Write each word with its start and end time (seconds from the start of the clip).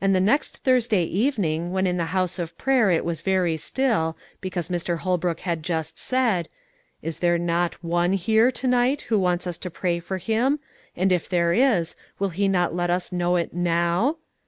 And 0.00 0.14
the 0.14 0.20
next 0.20 0.58
Thursday 0.58 1.02
evening, 1.02 1.72
when 1.72 1.84
in 1.84 1.96
the 1.96 2.04
house 2.14 2.38
of 2.38 2.56
prayer 2.56 2.92
it 2.92 3.04
was 3.04 3.22
very 3.22 3.56
still, 3.56 4.16
because 4.40 4.68
Mr. 4.68 4.98
Holbrook 4.98 5.40
had 5.40 5.64
just 5.64 5.98
said, 5.98 6.48
"Is 7.02 7.18
there 7.18 7.38
not 7.38 7.82
one 7.82 8.12
here 8.12 8.52
to 8.52 8.66
night 8.68 9.00
who 9.10 9.18
wants 9.18 9.48
us 9.48 9.58
to 9.58 9.68
pray 9.68 9.98
for 9.98 10.18
him, 10.18 10.60
and 10.94 11.10
if 11.10 11.28
there 11.28 11.52
is, 11.52 11.96
will 12.20 12.28
he 12.28 12.46
not 12.46 12.72
let 12.76 12.88
us 12.88 13.10
know 13.10 13.34
it 13.34 13.52
now?" 13.52 14.18